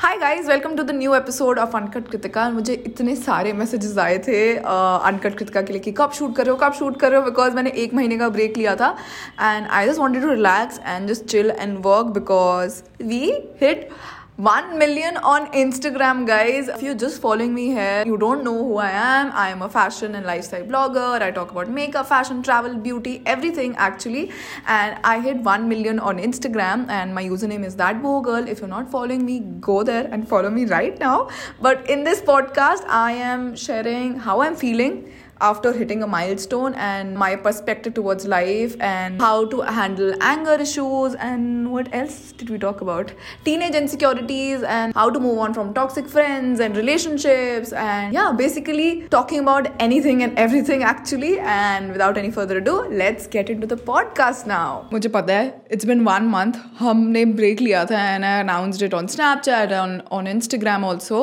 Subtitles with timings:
[0.00, 4.16] Hi guys welcome to the new episode of uncut Kritika मुझे इतने सारे messages आए
[4.18, 7.20] थे अनकट कृतिका के लिए कि कब शूट कर रहे हो कब शूट कर रहे
[7.20, 8.88] हो बिकॉज़ मैंने एक महीने का ब्रेक लिया था।
[9.40, 13.20] And I just wanted to relax and just chill and work because we
[13.62, 13.88] hit
[14.40, 16.68] 1 million on Instagram, guys.
[16.68, 19.32] If you're just following me here, you don't know who I am.
[19.34, 21.20] I am a fashion and lifestyle blogger.
[21.20, 24.30] I talk about makeup, fashion, travel, beauty, everything actually.
[24.66, 28.48] And I hit 1 million on Instagram, and my username is that girl.
[28.48, 31.28] If you're not following me, go there and follow me right now.
[31.60, 37.15] But in this podcast, I am sharing how I'm feeling after hitting a milestone and
[37.15, 42.57] my perspective towards life and how to handle anger issues and what else did we
[42.57, 43.11] talk about
[43.43, 49.07] teenage insecurities and how to move on from toxic friends and relationships and yeah basically
[49.09, 53.75] talking about anything and everything actually and without any further ado let's get into the
[53.91, 58.33] podcast now मुझे पता है it's been one month हमने break लिया था and I
[58.45, 61.21] announced it on Snapchat on on Instagram also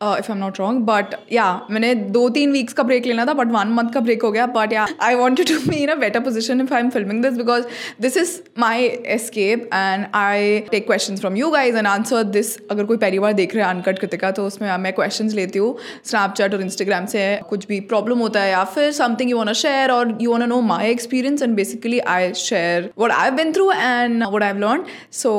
[0.00, 3.36] uh, if I'm not wrong but yeah मैंने दो तीन weeks का break लेना था
[3.42, 5.95] but वन मंथ का ब्रेक हो गया but yeah I wanted to be in a
[5.97, 7.65] better position if I am filming this because
[8.01, 8.85] this is my
[9.17, 13.33] escape and I take question from you guys and answer this अगर कोई पहली बार
[13.33, 17.25] देख रहे हैं uncut Kritika तो उसमें मैं question लेती हूँ स्नैपचैट और इंस्टाग्राम से
[17.49, 20.61] कुछ भी प्रॉब्लम होता है या फिर समथिंग यू वांट शेयर और you want know
[20.63, 25.33] my experience and basically I share what I been through and what I learn so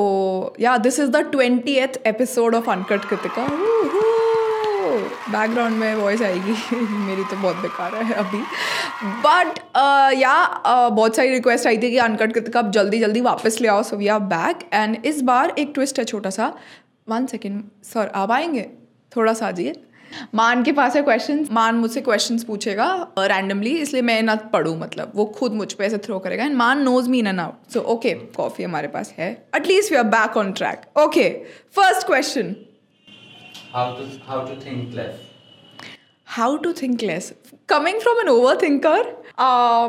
[0.60, 4.17] yeah this is the twenty eighth episode of uncut Kritika
[5.30, 6.52] background में voice आएगी।
[7.06, 8.42] मेरी तो बहुत बेकार है अभी।
[9.24, 9.58] But
[10.14, 13.60] या uh, uh, बहुत सारी रिक्वेस्ट आई थी कि अनकट कृत कब जल्दी जल्दी वापस
[13.60, 16.52] ले आओ so we are back and इस बार एक ट्विस्ट है छोटा सा।
[17.08, 18.68] वन सेकेंड सर आप आएँगे?
[19.16, 19.74] थोड़ा सा आजिए।
[20.34, 22.86] मान के पास है क्वेश्चन मान मुझसे क्वेश्चन पूछेगा
[23.18, 26.56] रैंडमली uh, इसलिए मैं ना पढ़ूँ मतलब। वो खुद मुझ पर ऐसे थ्रो करेगा। And
[26.56, 30.36] Maan knows me in out so okay coffee हमारे पास है। At least we are back
[30.36, 31.28] on track okay
[31.76, 32.54] first question
[33.72, 35.18] how to how to think less.
[36.24, 37.32] How to think less
[37.68, 39.16] coming from an over thinker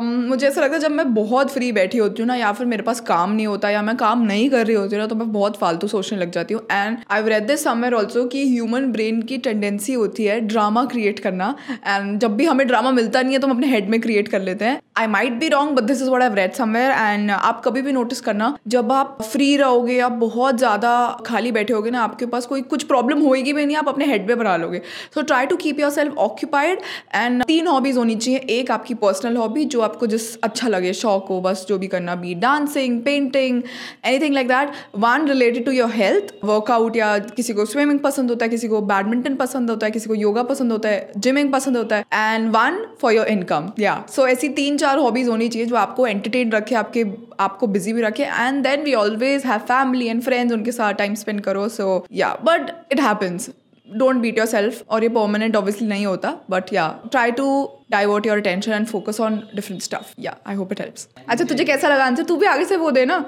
[0.02, 2.82] मुझे ऐसा लगता है जब मैं बहुत फ्री बैठी होती हूँ ना, या फिर मेरे
[2.82, 5.56] पास काम नहीं होता, या मैं काम नहीं कर रही होती ना तो मैं बहुत
[5.56, 9.38] फालतू सोचने लग जाती हूँ। And I read this somewhere also कि ह्यूमन ब्रेन की
[9.38, 13.46] टेंडेंसी होती है ड्रामा क्रिएट करना। एंड जब भी हमें ड्रामा मिलता नहीं है तो
[13.46, 16.10] हम अपने हेड में क्रिएट कर लेते हैं। I might be wrong but this is
[16.10, 20.12] what I read somewhere and आप कभी भी नोटिस करना, जब आप फ्री रहोगे, आप
[20.20, 20.92] बहुत ज़्यादा
[21.26, 24.28] खाली बैठे होगे ना, आपके पास कोई कुछ प्रॉब्लम होएगी भी नहीं, आप अपने हेड
[24.28, 24.82] में बना लोगे।
[25.14, 26.80] So try to keep yourself occupied
[27.14, 31.26] and तीन हॉबीज़ होनी चाहिए, एक आपकी पर्सनल हॉबी जो आपको जिस अच्छा लगे, शौक
[31.30, 33.62] हो, बस जो भी करना भी dancing painting
[34.06, 38.44] anything like that one related to your health workout या किसी को स्विमिंग पसंद होता
[38.44, 41.76] है, किसी को बैडमिंटन पसंद होता है, किसी को योगा पसंद होता है जिमिंग पसंद
[41.76, 45.66] होता है and one for your income या सो ऐसी तीन चार हॉबीज़ होनी चाहिए
[45.68, 47.04] जो आपको एंटरटेन रखे, आपके,
[47.40, 51.14] आपको बिज़ी भी रखे and then we always have family and friends उनके साथ टाइम
[51.16, 53.50] स्पेंड करो so yeah but it happens
[53.96, 57.46] don't beat yourself और ये परमानेंट ऑब्वियसली नहीं होता but yeah try to
[57.90, 61.64] divert your attention and focus on different stuff yeah I hope it helps अच्छा तुझे
[61.64, 63.18] कैसा लगा आंसर तू भी आगे से वो दे ना।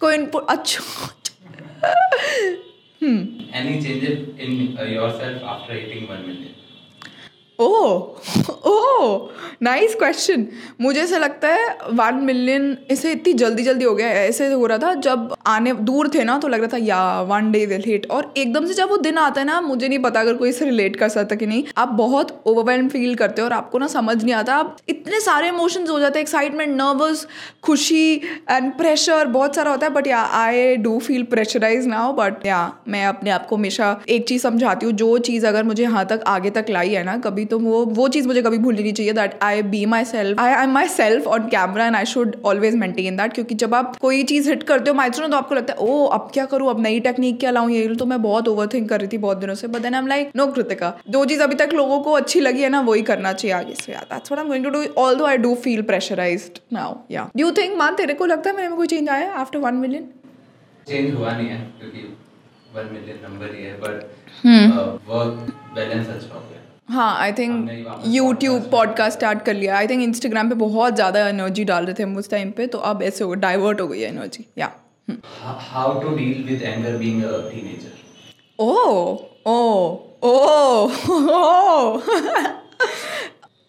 [0.00, 0.80] कोई इनपुट अच्छा।
[3.02, 3.18] Hmm.
[3.54, 6.54] Any changes in uh, yourself after hitting one million?
[7.58, 9.28] Oh oh
[9.62, 10.46] nice question
[10.80, 14.78] मुझे ऐसा लगता है वन मिलियन इसे इतनी जल्दी जल्दी हो गया ऐसे हो रहा
[14.78, 18.06] था जब आने, दूर थे ना तो लग रहा था, yeah one day will hit
[18.10, 20.64] और एकदम से जब वो दिन आता है ना, मुझे नहीं पता अगर कोई इसे
[20.64, 24.22] रिलेट कर सकता कि नहीं। आप बहुत ओवरवेलम फील करते हो और आपको ना समझ
[24.22, 27.26] नहीं आता। आप इतने सारे इमोशंस हो जाते हैं एक्साइटमेंट नर्वस
[27.64, 28.14] खुशी
[28.50, 32.62] एंड प्रेशर बहुत सारा होता है। But yeah I do feel pressurise now but yeah
[32.88, 36.22] मैं अपने आप को हमेशा एक चीज़ समझाती हूँ। जो चीज़ अगर मुझे यहाँ तक,
[36.26, 39.12] आगे तक लाई है ना, कभी तो वो वो चीज़ मुझे कभी भूलनी नहीं चाहिए
[39.12, 43.32] that I be myself I I myself on camera and I should always maintain that
[43.32, 46.30] क्योंकि जब आप कोई चीज़ हिट करते हो माइलस्टोन तो आपको लगता है ओ अब
[46.34, 46.70] क्या करूँ?
[46.70, 47.70] अब नई टेक्निक क्या लाऊँ?
[47.70, 49.66] ये तो मैं बहुत ओवर थिंक कर रही थी बहुत दिनों से.
[49.68, 52.62] But then I am like no Kritika जो चीज़ अभी तक लोगों को अच्छी लगी
[52.62, 55.24] है ना वही करना चाहिए आगे से that's what I am going to do although
[55.24, 58.68] I do feel pressurized now yeah do you think Maan तेरे को लगता है मेरे
[58.68, 60.08] में कोई चेंज आया आफ्टर वन मिलियन
[60.88, 62.06] चेंज हुआ नहीं है क्योंकि
[62.74, 63.96] वन मिलियन नंबर ही है बट
[65.08, 69.76] वर्क बैलेंस अच्छा हो गया। हाँ I think YouTube podcast start कर लिया.
[69.76, 72.78] आई थिंक इंस्टाग्राम पे बहुत ज़्यादा एनर्जी डाल रहे थे हम उस टाइम पे तो
[72.90, 74.70] अब ऐसे हो डाइवर्ट हो गई है energy yeah
[75.72, 77.96] how to deal with anger being a teenager
[78.58, 81.02] oh oh oh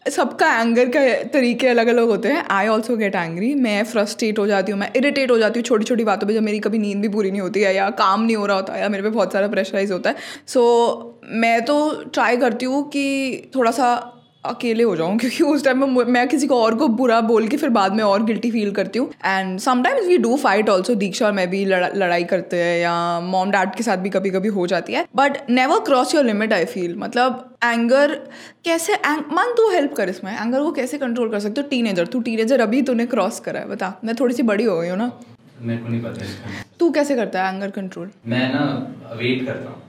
[0.09, 4.47] सबका एंगर का तरीके अलग अलग होते हैं। आई ऑल्सो गेट एंग्री मैं फ्रस्ट्रेट हो
[4.47, 7.01] जाती हूँ मैं इरीटेट हो जाती हूँ छोटी छोटी बातों पर जब मेरी कभी नींद
[7.01, 9.09] भी पूरी नहीं होती है या काम नहीं हो रहा होता है या मेरे पे
[9.09, 10.15] बहुत सारा प्रेशराइज होता है।
[10.47, 15.63] सो so, मैं तो ट्राई करती हूँ कि थोड़ा सा अकेले हो जाऊँ क्योंकि उस
[15.63, 18.51] टाइम में मैं किसी को और को बुरा बोल के फिर बाद में और गिल्टी
[18.51, 22.23] फील करती हूँ। And sometimes we do fight also Diksha और मैं भी लड़ा, लड़ाई
[22.23, 25.79] करते हैं या मॉम डैड के साथ भी कभी कभी हो जाती है। But never
[25.85, 28.15] cross your limit I feel मतलब एंगर
[28.65, 28.95] कैसे
[29.33, 31.67] मन तू हेल्प कर इसमें। एंगर को कैसे कंट्रोल कर सकते हो?
[31.67, 34.89] टीनेजर तू टीनेजर अभी तूने क्रॉस करा है बता। मैं थोड़ी सी बड़ी हो गई
[34.89, 35.11] हूँ ना।
[35.61, 38.65] मेरे को नहीं पता तू कैसे करता है एंगर कंट्रोल मैं ना
[39.13, 39.88] वेट करता हूँ।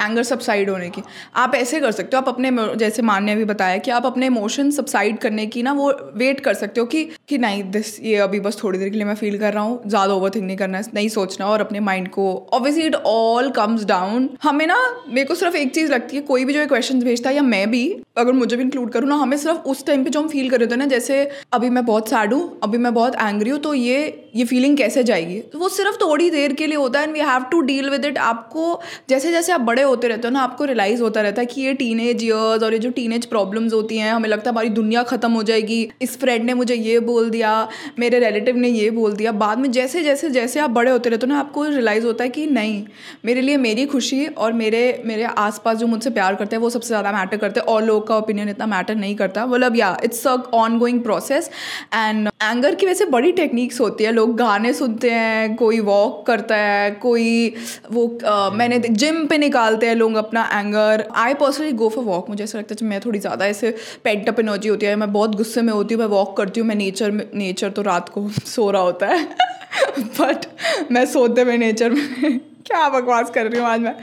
[0.00, 1.02] एंगर सबसाइड होने की।
[1.36, 4.26] आप ऐसे कर सकते हो, आप अपने जैसे मान ने भी बताया कि आप अपने
[4.26, 8.16] इमोशन सबसाइड करने की ना वो वेट कर सकते हो कि कि नहीं दिस ये
[8.20, 10.56] अभी बस थोड़ी देर के लिए मैं फील कर रहा हूँ, ज़्यादा ओवर थिंक नहीं
[10.56, 14.76] करना नहीं सोचना और अपने माइंड को। Obviously it all comes down हमें ना,
[15.08, 17.70] मेरे को सिर्फ़ एक चीज़ लगती है, कोई भी जो क्वेश्चन भेजता है, या मैं
[17.70, 17.84] भी,
[18.18, 20.58] अगर मुझे भी इंक्लूड करूँ ना, हमें सिर्फ़ उस टाइम पे जो हम फील कर
[20.58, 23.74] रहे थे ना, जैसे अभी मैं बहुत सैड हूँ, अभी मैं बहुत एंग्री हूँ तो
[23.74, 25.38] ये ये फीलिंग कैसे जाएगी?
[25.42, 28.04] तो वो सिर्फ़ थोड़ी देर के लिए होता है and we have to deal with
[28.04, 31.46] it आपको जैसे जैसे आप बड़े होते रहते हो ना आपको रियलाइज़ होता रहता है
[31.46, 34.68] कि ये टीन ईयर्स और ये जो टीन प्रॉब्लम्स होती हैं हमें लगता है हमारी
[34.70, 37.52] दुनिया ख़त्म हो जाएगी। इस फ्रेंड ने मुझे ये बोल दिया
[37.98, 41.26] मेरे रिलेटिव ने ये बोल दिया। बाद में जैसे जैसे जैसे आप बड़े होते रहते
[41.26, 42.82] हो ना आपको रियलाइज़ होता है कि नहीं
[43.24, 46.88] मेरे लिए मेरी खुशी और मेरे मेरे आसपास जो मुझसे प्यार करते हैं वो सबसे
[46.88, 50.26] ज़्यादा मैटर करते हैं। और लोग का ओपिनियन इतना मैटर नहीं करता। मतलब yeah it's
[50.26, 50.36] a
[50.78, 51.50] ongoing process
[51.94, 56.56] and anger की वैसे बड़ी टेक्निक्स होती है। लोग गाने सुनते हैं कोई वॉक करता
[56.56, 57.54] है कोई
[57.92, 59.38] वो आ, मैंने जिम पे
[59.80, 63.00] निकालते हैं लोग अपना anger I personally go for walk मुझे ऐसा लगता है मैं
[63.00, 63.74] थोड़ी ज़्यादा ऐसे
[64.04, 64.96] पेंट अप एनर्जी होती है.
[64.96, 67.82] मैं बहुत गुस्से में होती हूँ, मैं वॉक करती हूँ, मैं नेचर में नेचर तो
[67.82, 69.24] रात को सो रहा होता है.
[70.20, 70.46] बट
[70.90, 73.94] मैं सोते हुए नेचर में क्या बकवास कर रही हूँ आज मैं?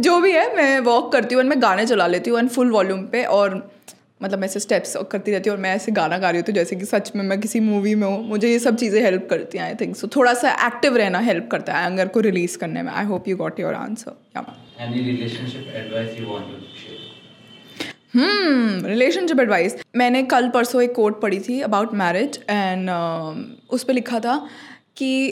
[0.00, 2.70] जो भी है, मैं वॉक करती हूँ एंड मैं गाने चला लेती हूँ एंड फुल
[2.70, 3.58] वॉल्यूम पे और
[4.22, 6.56] मतलब मैं ऐसे स्टेप्स करती रहती हूँ और मैं ऐसे गाना गा रही होती हूँ
[6.56, 9.58] जैसे कि सच में मैं किसी मूवी में हूँ मुझे ये सब चीज़ें हेल्प करती
[9.58, 12.82] हैं आई थिंक सो थोड़ा सा एक्टिव रहना हेल्प करता है एंगर को रिलीज़ करने
[12.82, 12.92] में.
[12.92, 14.16] I hope you got your answer
[18.14, 22.90] hmm relationship advice मैंने कल परसों एक कोट पढ़ी थी अबाउट मैरिज एंड
[23.70, 24.48] उस पर लिखा था
[24.96, 25.26] कि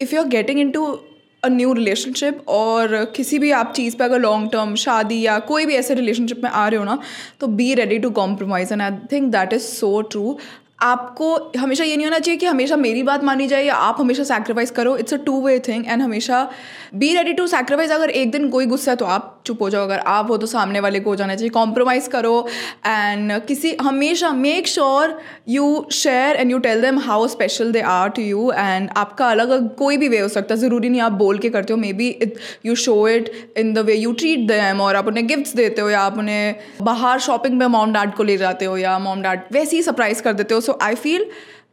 [0.00, 0.86] if you are getting into
[1.42, 5.66] a new relationship और किसी भी आप चीज़ पे अगर लॉन्ग टर्म शादी या कोई
[5.66, 6.98] भी ऐसे रिलेशनशिप में आ रहे हो ना
[7.40, 10.36] तो be ready to compromise and I think that is so true
[10.82, 14.24] आपको हमेशा ये नहीं होना चाहिए कि हमेशा मेरी बात मानी जाए या आप हमेशा
[14.24, 16.48] सैक्रिफाइस करो। It's a two way thing and हमेशा
[16.94, 19.84] बी रेडी टू सैक्रिफाइस अगर एक दिन कोई गुस्सा है तो आप चुप हो जाओ।
[19.84, 22.46] अगर आप हो तो सामने वाले को हो जाना चाहिए। कॉम्प्रोमाइज़ करो
[22.86, 25.18] एंड किसी हमेशा make sure
[25.48, 29.74] you share and you tell them how special they are to you and आपका अलग
[29.76, 32.38] कोई भी वे हो सकता है। ज़रूरी नहीं आप बोल के करते हो। Maybe it
[32.66, 35.90] you show it in the way you treat them और आप उन्हें गिफ्ट्स देते हो
[35.90, 39.42] या आप उन्हें बाहर शॉपिंग में मॉम डैड को ले जाते हो या मॉम डैड
[39.52, 41.30] वैसे ही सरप्राइज़ कर देते हो। सो आई फील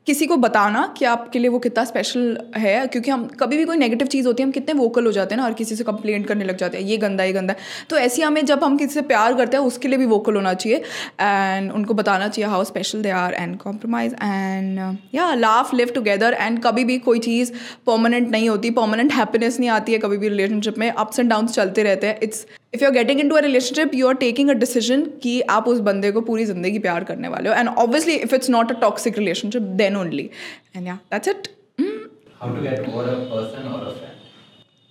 [0.08, 3.78] किसी को बताना कि आपके लिए वो कितना स्पेशल है, क्योंकि हम कभी भी कोई
[3.78, 6.28] नेगेटिव चीज़ होती है, हम कितने वोकल हो जाते हैं ना, और किसी से कंप्लेंट
[6.28, 7.56] करने लग जाते हैं, ये गंदा ये गंदा।
[7.90, 10.54] तो ऐसी हमें जब हम किसी से प्यार करते हैं, उसके लिए भी वोकल होना
[10.54, 10.78] चाहिए
[11.22, 14.80] एंड उनको बताना चाहिए how special they are and compromise and
[15.16, 17.52] yeah laugh live together and कभी भी कोई चीज़
[17.88, 21.52] परमानेंट नहीं होती परमानेंट हैप्पीनेस नहीं आती है कभी भी रिलेशनशिप में अप्स एंड डाउन्स
[21.54, 24.54] चलते रहते हैं। It's if you are getting into a relationship you are taking a
[24.64, 28.36] decision कि आप उस बंदे को पूरी ज़िंदगी प्यार करने वाले हो। And obviously if
[28.36, 30.30] it's not a toxic relationship then only
[30.76, 31.48] and yeah that's it
[32.42, 34.17] how to get over a person और अ friend?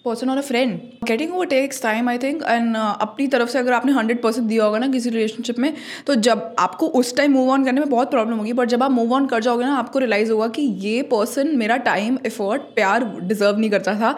[0.06, 3.72] पर्सन और a friend getting over takes time I think and अपनी तरफ़ से अगर
[3.72, 5.72] आपने hundred percent दिया होगा ना किसी रिलेशनशिप में
[6.06, 8.90] तो जब आपको उस टाइम मूव ऑन करने में बहुत प्रॉब्लम होगी बट जब आप
[8.90, 13.04] मूव ऑन कर जाओगे ना, आपको रियलाइज़ होगा कि ये पर्सन मेरा टाइम एफर्ट प्यार
[13.22, 14.10] डिजर्व नहीं करता था.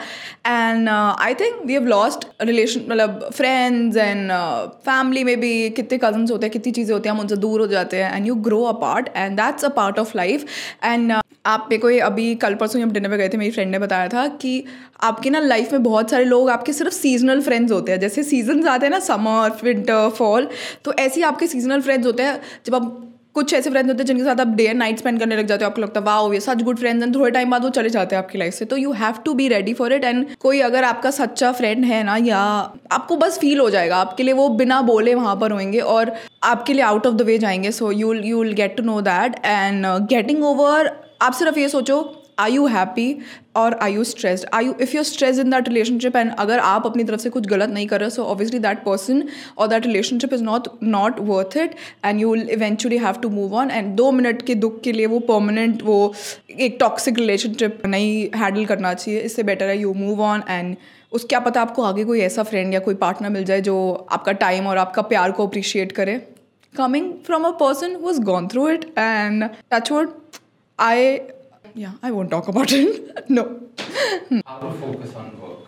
[0.46, 4.32] And I think we have lost relation मतलब फ्रेंड्स एंड
[4.84, 7.66] फैमिली में भी कितने कजन्स होते हैं, कितनी चीज़ें होती हैं, हम उनसे दूर हो
[7.66, 10.46] जाते हैं and you grow apart and that's a part of life
[10.84, 11.12] and
[11.48, 14.08] आप मेरे को अभी कल परसों जब डिनर पे गए थे, मेरी फ्रेंड ने बताया
[14.08, 14.64] था कि
[15.02, 18.66] आपकी ना लाइफ में बहुत सारे लोग आपके सिर्फ़ सीजनल फ्रेंड्स होते हैं। जैसे सीज़न
[18.68, 20.48] आते हैं ना समर विंटर फॉल
[20.84, 24.06] तो ऐसे ही आपके सीजनल फ्रेंड्स होते हैं, जब आप कुछ ऐसे फ्रेंड्स होते हैं
[24.06, 26.32] जिनके साथ आप डे एंड नाइट स्पेंड करने लग जाते हो, आपको लगता है वाह
[26.34, 28.64] ये सच गुड फ्रेंड्स एंड थोड़े टाइम बाद वो चले जाते हैं आपकी लाइफ से।
[28.64, 32.02] तो you have to be ready for it and कोई अगर आपका सच्चा फ्रेंड है
[32.04, 32.38] ना, या
[32.92, 36.14] आपको बस फील हो जाएगा, आपके लिए वो बिना बोले वहाँ पर होंगे और
[36.44, 39.44] आपके लिए आउट ऑफ़ द वे जाएँगे। So you you will get to know that
[39.44, 43.16] and getting over आप सिर्फ़ ये सोचो आई यू हैप्पी
[43.56, 46.86] और I you stressed I you if you stress in that relationship and अगर आप
[46.86, 49.22] अपनी तरफ़ से कुछ गलत नहीं कर रहे सो ऑब्वियसली दैट पर्सन
[49.58, 53.54] और that relationship is not not worth it and you will eventually have to move
[53.54, 56.14] on and दो मिनट के दुख के लिए वो परमानेंट वो
[56.50, 60.76] एक टॉक्सिक रिलेशनशिप नहीं हैंडल करना चाहिए, इससे बेटर है यू मूव ऑन एंड
[61.12, 63.76] उस क्या पता आपको आगे कोई ऐसा फ्रेंड या कोई पार्टनर मिल जाए जो
[64.12, 66.18] आपका टाइम और आपका प्यार को अप्रिशिएट करे।
[66.74, 69.92] Coming from a person who is gone through it and touch
[70.78, 71.30] I
[71.74, 73.28] yeah, I won't talk about it.
[73.30, 73.60] no.
[74.46, 75.58] How to focus on work.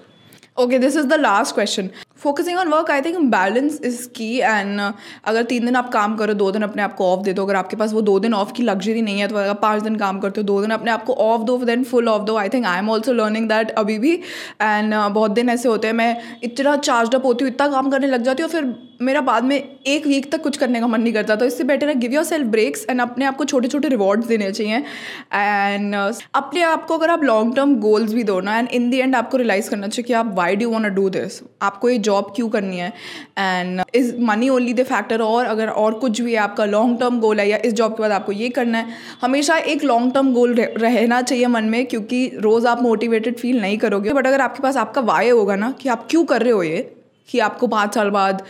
[0.58, 1.92] Okay, this is the last question.
[2.20, 6.34] Focusing on work I think balance is key and अगर तीन दिन आप काम करो
[6.34, 8.52] दो दिन अपने आप को ऑफ़ दे दो। अगर आपके पास वो दो दिन ऑफ़
[8.52, 11.04] की लग्जरी नहीं है तो अगर पाँच दिन काम करते हो दो दिन अपने आप
[11.04, 13.98] को ऑफ़ दो देन फुल ऑफ़ दो। I think I am also learning that अभी
[13.98, 17.68] भी। एंड uh, बहुत दिन ऐसे होते हैं मैं इतना चार्ज अप होती हूँ इतना
[17.68, 20.86] काम करने लग जाती हूँ फिर मेरा बाद में एक वीक तक कुछ करने का
[20.86, 23.44] मन नहीं करता। तो इससे बेटर है give yourself breaks and अपने आप को
[23.44, 28.12] छोटे छोटे रिवॉर्ड्स देने चाहिए। एंड uh, अपने आप को अगर आप लॉन्ग टर्म गोल्स
[28.14, 30.70] भी दो ना एंड इन दी एंड आपको रियलाइज़ करना चाहिए कि आप why do
[30.70, 32.92] want do this आपको ये जॉब क्यों करनी है?
[33.38, 37.20] And is money only the factor और अगर और कुछ भी है, आपका लॉन्ग टर्म
[37.20, 38.86] गोल है या इस जॉब के बाद आपको ये करना है,
[39.22, 43.78] हमेशा एक लॉन्ग टर्म गोल रहना चाहिए मन में, क्योंकि रोज़ आप मोटिवेटेड फील नहीं
[43.78, 46.62] करोगे। बट अगर आपके पास आपका वाय होगा ना, कि आप क्यों कर रहे हो
[46.62, 46.80] ये,
[47.28, 48.42] कि आपको पाँच साल बाद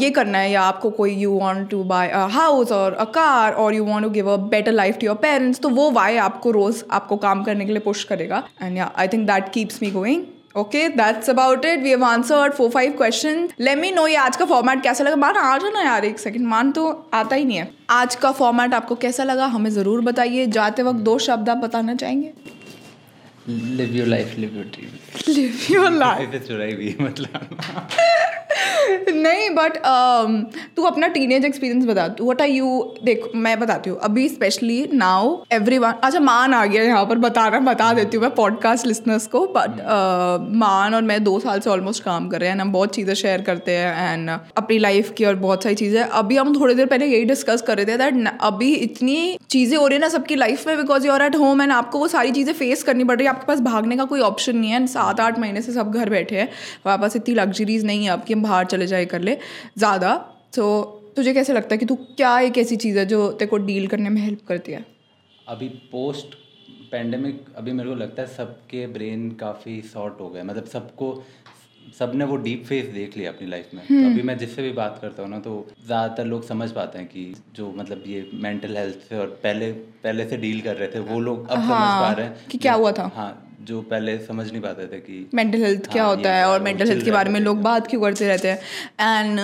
[0.00, 3.52] ये करना है, या आपको कोई you want to buy a house और अ कार
[3.54, 6.50] और you want to give a better life to your parents तो वो वाई आपको
[6.52, 9.90] रोज़ आपको काम करने के लिए पुश करेगा। And yeah I think that keeps me
[9.90, 10.22] going
[10.56, 14.36] okay that's about it we have answered four five question let me know ये आज
[14.36, 15.16] का फॉर्मेट कैसा लगा?
[15.16, 17.70] मान आ जाना यार एक सेकंड मान तो आता ही नहीं है.
[17.90, 19.46] आज का फॉर्मेट आपको कैसा लगा?
[19.46, 20.46] हमें ज़रूर बताइए.
[20.48, 22.32] जाते वक्त दो शब्द आप बताना चाहेंगे?
[23.48, 27.58] Live your life live your dream live your life मतलब।
[29.10, 30.34] नहीं बट um,
[30.76, 34.88] तू अपना टीनेज एक्सपीरियंस बता। तू वट आर यू देख मैं बताती हूँ। अभी स्पेशली
[34.92, 38.34] नाउ एवरी वन अच्छा मान आ गया यहाँ पर बता रहा बता देती हूँ मैं
[38.34, 42.50] पॉडकास्ट लिसनर्स को बट uh, मान और मैं दो साल से ऑलमोस्ट काम कर रहे
[42.50, 46.00] हैं हम बहुत चीज़ें शेयर करते हैं एंड अपनी लाइफ की और बहुत सारी चीज़ें।
[46.02, 49.86] अभी हम थोड़ी देर पहले यही डिस्कस कर रहे थे दैट अभी इतनी चीज़ें हो
[49.86, 52.32] रही है ना सबकी लाइफ में because you are at home and आपको वो सारी
[52.32, 55.20] चीज़ें फेस करनी पड़ रही है। आपके पास भागने का कोई ऑप्शन नहीं है सात
[55.20, 58.42] आठ महीने से सब घर बैठे हैं हमारे पास इतनी लग्जरीज नहीं है आपकी हम
[58.42, 59.36] बाहर चले जाए कर ले
[59.78, 60.14] ज़्यादा।
[60.56, 60.70] तो
[61.16, 63.86] तुझे कैसे लगता है कि तू क्या एक ऐसी चीज़ है जो तेरे को डील
[63.86, 64.84] करने में हेल्प करती है?
[65.48, 66.34] अभी पोस्ट
[66.90, 71.08] पेंडेमिक अभी मेरे को लगता है सबके ब्रेन काफ़ी शॉर्ट हो गए मतलब सबको
[71.98, 74.70] सबने वो डीप फेस देख लिया अपनी लाइफ में। तो हम्म। अभी मैं जिससे भी
[74.72, 75.52] बात करता हूँ ना तो
[75.86, 77.24] ज़्यादातर लोग समझ पाते हैं कि
[77.56, 79.70] जो मतलब ये मेंटल हेल्थ से और पहले
[80.04, 82.58] पहले से डील कर रहे थे वो लोग अब हाँ, समझ पा रहे हैं। कि
[82.58, 83.10] क्या हुआ था?
[83.14, 86.62] हाँ जो पहले समझ नहीं पाते थे कि मेंटल हेल्थ क्या हाँ, होता है और
[86.62, 88.58] मेंटल हेल्थ के बारे में लोग बात क्यों करते रहते हैं?
[89.00, 89.40] And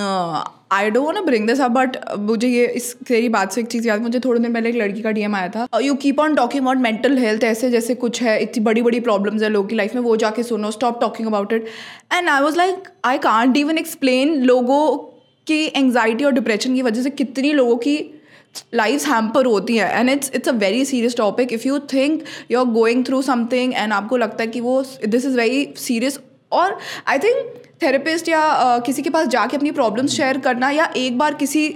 [0.73, 3.89] I don't want bring this up but मुझे ये इस तेरी बात से एक चीज़
[3.89, 6.63] याद मुझे थोड़े दिन पहले एक लड़की का डीएम आया था। You keep on talking
[6.63, 9.95] about mental health ऐसे जैसे कुछ है इतनी बड़ी बड़ी प्रॉब्लम्स है लोगों की लाइफ
[9.95, 11.67] में वो जाके सुनो stop talking about it
[12.13, 14.97] and I was like I can't even explain लोगों
[15.47, 17.99] की एंगजाइटी और डिप्रेशन की वजह से कितनी लोगों की
[18.75, 22.59] लाइफ हैम्पर होती है। And it's it's a very serious topic if you think you
[22.59, 26.19] are going through something and आपको लगता है कि वो दिस इज़ वेरी सीरियस
[26.53, 28.41] और आई थिंक थेरेपिस्ट या
[28.79, 31.69] uh, किसी के पास जाके अपनी प्रॉब्लम्स शेयर करना या एक बार किसी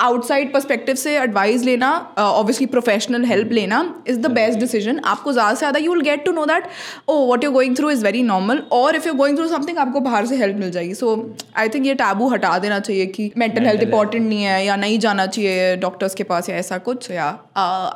[0.00, 3.78] आउटसाइड परस्पेक्टिव से एडवाइस लेना ऑब्वियसली प्रोफेशनल हेल्प लेना
[4.08, 6.68] इज़ द बेस्ट डिसीज़न आपको ज़्यादा से ज़्यादा you will get to know that
[7.08, 10.00] oh what you going through is very normal और if you going through something आपको
[10.00, 10.94] बाहर से हेल्प मिल जाएगी.
[10.94, 14.76] सो आई थिंक ये टैबू हटा देना चाहिए कि मेंटल हेल्थ इंपॉर्टेंट नहीं है या
[14.76, 17.10] नहीं जाना चाहिए डॉक्टर्स के पास या ऐसा कुछ.
[17.10, 17.26] या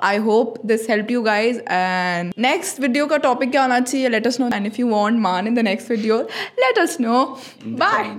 [0.03, 4.09] I hope this help you guys and next video का टॉपिक क्या आना चाहिए?
[4.09, 6.19] Let us know and if you want Maan in the next video
[6.61, 7.25] let us know
[7.67, 8.11] bye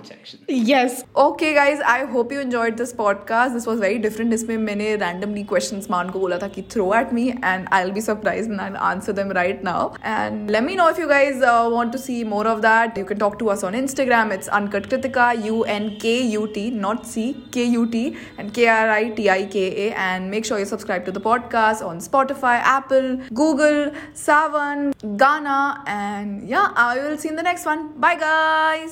[0.72, 4.96] yes okay guys I hope you enjoyed this podcast this was very different इसमें मैंने
[4.96, 8.51] randomly question Maan को बोला था कि throw at me and I will be surprise
[8.51, 11.44] and I answer them right now and let me know if you guys
[11.75, 14.89] want to see more of that you can talk to us on Instagram it's uncut
[14.89, 18.06] Kritika U N K U T not C K U T
[18.39, 21.22] and K R I T I K A and make sure you subscribe to the
[21.24, 22.00] podcast on
[22.84, 27.94] Apple, Google, Savan, Ghana, and yeah, I will see you in the next one.
[28.00, 28.92] Bye, guys.